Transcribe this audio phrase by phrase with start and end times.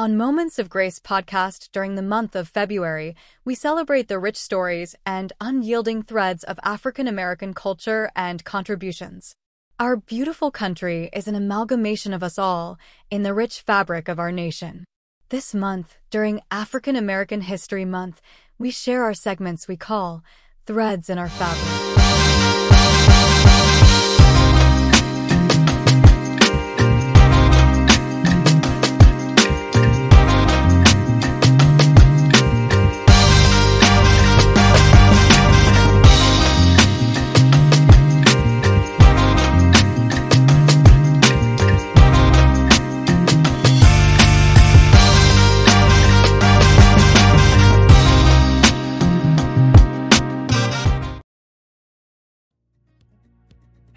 [0.00, 3.14] On Moments of Grace podcast during the month of February,
[3.44, 9.34] we celebrate the rich stories and unyielding threads of African American culture and contributions.
[9.78, 12.78] Our beautiful country is an amalgamation of us all
[13.10, 14.86] in the rich fabric of our nation.
[15.28, 18.22] This month, during African American History Month,
[18.58, 20.24] we share our segments we call
[20.64, 23.29] Threads in Our Fabric.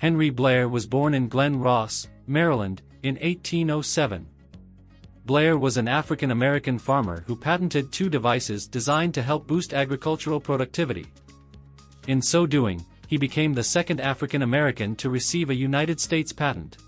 [0.03, 4.27] Henry Blair was born in Glen Ross, Maryland, in 1807.
[5.25, 10.41] Blair was an African American farmer who patented two devices designed to help boost agricultural
[10.41, 11.05] productivity.
[12.09, 16.79] In so doing, he became the second African American to receive a United States patent.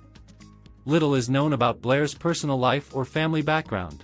[0.84, 4.04] Little is known about Blair's personal life or family background.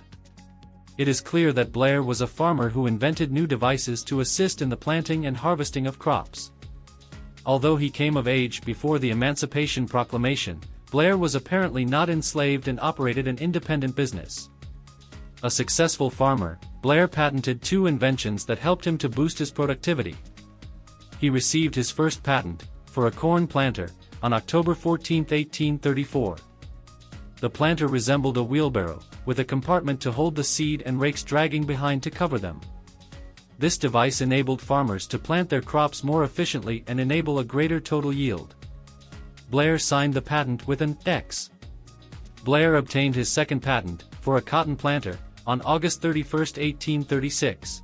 [0.96, 4.70] It is clear that Blair was a farmer who invented new devices to assist in
[4.70, 6.50] the planting and harvesting of crops.
[7.44, 12.78] Although he came of age before the Emancipation Proclamation, Blair was apparently not enslaved and
[12.80, 14.50] operated an independent business.
[15.42, 20.14] A successful farmer, Blair patented two inventions that helped him to boost his productivity.
[21.18, 23.90] He received his first patent, for a corn planter,
[24.22, 26.36] on October 14, 1834.
[27.40, 31.64] The planter resembled a wheelbarrow, with a compartment to hold the seed and rakes dragging
[31.64, 32.60] behind to cover them.
[33.62, 38.12] This device enabled farmers to plant their crops more efficiently and enable a greater total
[38.12, 38.56] yield.
[39.50, 41.48] Blair signed the patent with an X.
[42.42, 47.82] Blair obtained his second patent, for a cotton planter, on August 31, 1836.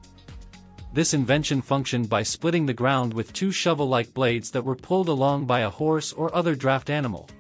[0.94, 5.44] This invention functioned by splitting the ground with two shovel-like blades that were pulled along
[5.44, 7.30] by a horse or other draft animal.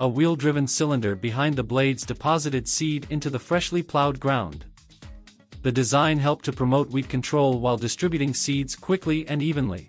[0.00, 4.64] A wheel-driven cylinder behind the blades deposited seed into the freshly plowed ground
[5.62, 9.88] the design helped to promote weed control while distributing seeds quickly and evenly.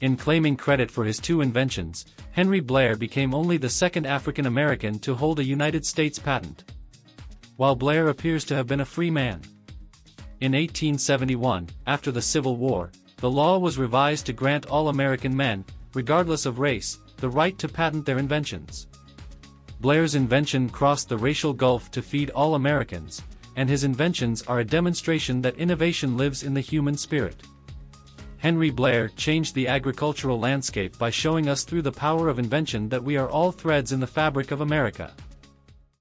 [0.00, 5.00] In claiming credit for his two inventions, Henry Blair became only the second African American
[5.00, 6.64] to hold a United States patent.
[7.56, 9.42] While Blair appears to have been a free man.
[10.40, 15.64] In 1871, after the Civil War, the law was revised to grant all American men,
[15.94, 18.86] regardless of race, the right to patent their inventions.
[19.80, 23.22] Blair's invention crossed the racial gulf to feed all Americans,
[23.58, 27.42] and his inventions are a demonstration that innovation lives in the human spirit.
[28.36, 33.02] Henry Blair changed the agricultural landscape by showing us through the power of invention that
[33.02, 35.12] we are all threads in the fabric of America.